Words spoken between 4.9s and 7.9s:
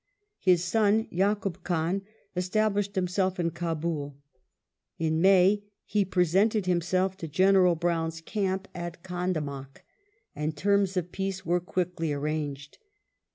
in May he presented himself in General